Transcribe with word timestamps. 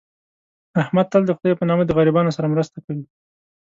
احمد 0.81 1.05
تل 1.11 1.23
دخدی 1.29 1.53
په 1.59 1.63
نامه 1.69 1.83
د 1.85 1.91
غریبانو 1.97 2.35
سره 2.37 2.51
مرسته 2.53 2.77
کوي. 2.85 3.05